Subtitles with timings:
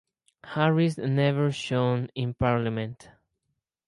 [0.43, 3.11] Harris never shone in Parliament.